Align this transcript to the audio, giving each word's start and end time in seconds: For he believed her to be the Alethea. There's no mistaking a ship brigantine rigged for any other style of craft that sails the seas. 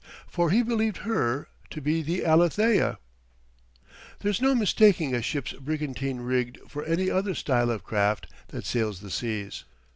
For 0.25 0.49
he 0.49 0.63
believed 0.63 0.97
her 1.05 1.47
to 1.69 1.79
be 1.79 2.01
the 2.01 2.25
Alethea. 2.25 2.97
There's 4.21 4.41
no 4.41 4.55
mistaking 4.55 5.13
a 5.13 5.21
ship 5.21 5.49
brigantine 5.59 6.21
rigged 6.21 6.57
for 6.67 6.83
any 6.83 7.11
other 7.11 7.35
style 7.35 7.69
of 7.69 7.83
craft 7.83 8.25
that 8.47 8.65
sails 8.65 9.01
the 9.01 9.11
seas. 9.11 9.63